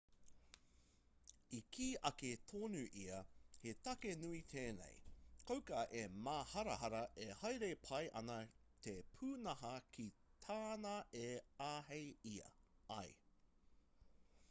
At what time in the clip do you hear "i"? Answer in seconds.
1.55-1.57